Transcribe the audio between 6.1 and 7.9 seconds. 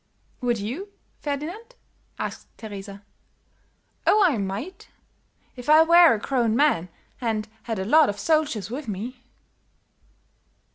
a grown man and had a